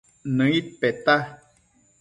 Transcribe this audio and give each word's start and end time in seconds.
Nëid 0.37 0.65
peta 0.79 1.15